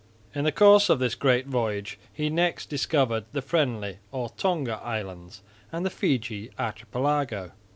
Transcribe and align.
In 0.33 0.45
the 0.45 0.51
course 0.51 0.89
of 0.89 0.97
this 0.97 1.13
great 1.13 1.45
voyage 1.45 1.99
he 2.11 2.31
next 2.31 2.71
discovered 2.71 3.25
the 3.33 3.41
Friendly 3.43 3.99
or 4.11 4.29
Tonga 4.31 4.79
islands 4.83 5.43
and 5.71 5.85
the 5.85 5.91
Fiji 5.91 6.49
archipelago. 6.57 7.51